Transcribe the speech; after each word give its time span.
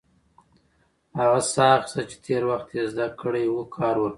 هغه 1.19 1.39
ساه 1.53 1.71
اخیستل 1.77 2.05
چې 2.11 2.17
تېر 2.25 2.43
وخت 2.51 2.69
يې 2.77 2.83
زده 2.91 3.07
کړی 3.21 3.45
و، 3.49 3.55
کار 3.75 3.95
ورکوي. 3.97 4.09